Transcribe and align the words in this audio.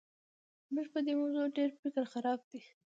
زموږ 0.71 0.87
په 0.93 0.99
دې 1.05 1.13
موضوع 1.19 1.45
ډېر 1.57 1.69
فکر 1.81 2.03
خراب 2.13 2.39
دی. 2.51 2.61